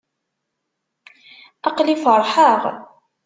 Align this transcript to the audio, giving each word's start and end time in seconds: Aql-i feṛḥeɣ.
Aql-i 1.67 1.95
feṛḥeɣ. 2.03 2.61